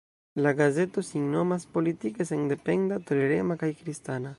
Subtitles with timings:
[0.43, 4.29] La gazeto sin nomas politike sendependa, tolerema kaj kristana.